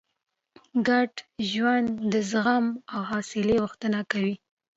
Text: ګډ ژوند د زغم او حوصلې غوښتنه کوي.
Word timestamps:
ګډ 0.87 1.13
ژوند 1.49 1.87
د 2.11 2.13
زغم 2.31 2.65
او 2.93 3.01
حوصلې 3.11 3.55
غوښتنه 3.63 3.99
کوي. 4.11 4.35